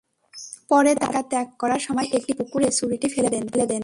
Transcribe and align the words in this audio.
পরে 0.69 0.91
তাঁরা 0.95 1.11
এলাকা 1.11 1.29
ত্যাগ 1.29 1.47
করার 1.59 1.79
সময় 1.79 2.07
একটি 2.13 2.31
পুকুরে 2.33 2.67
ছুরিটি 2.71 3.07
ফেলে 3.07 3.29
দেন। 3.29 3.79